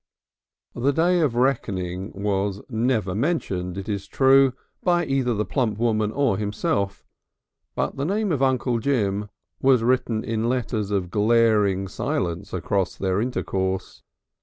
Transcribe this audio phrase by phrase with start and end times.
[0.73, 6.11] The day of reckoning was never mentioned, it is true, by either the plump woman
[6.11, 7.05] or himself,
[7.75, 9.29] but the name of Uncle Jim
[9.61, 14.01] was written in letters of glaring silence across their intercourse.